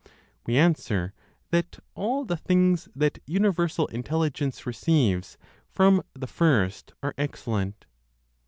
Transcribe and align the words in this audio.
We 0.47 0.57
answer 0.57 1.13
that 1.51 1.77
all 1.93 2.25
the 2.25 2.35
things 2.35 2.89
that 2.95 3.21
universal 3.27 3.85
Intelligence 3.85 4.65
receives 4.65 5.37
from 5.69 6.01
the 6.15 6.25
First 6.25 6.91
are 7.03 7.13
excellent. 7.19 7.85